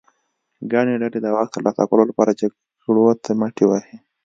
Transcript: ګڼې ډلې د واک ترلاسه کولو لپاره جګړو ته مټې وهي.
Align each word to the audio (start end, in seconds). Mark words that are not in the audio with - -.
ګڼې 0.71 0.95
ډلې 1.01 1.19
د 1.21 1.27
واک 1.35 1.47
ترلاسه 1.55 1.83
کولو 1.89 2.03
لپاره 2.09 2.37
جګړو 2.39 3.05
ته 3.23 3.31
مټې 3.39 3.65
وهي. 3.67 3.97